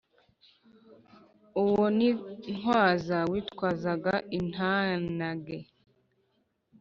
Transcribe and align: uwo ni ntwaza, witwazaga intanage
uwo 1.63 1.85
ni 1.97 2.09
ntwaza, 2.55 3.17
witwazaga 3.31 4.13
intanage 4.39 5.57